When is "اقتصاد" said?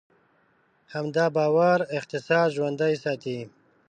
1.97-2.47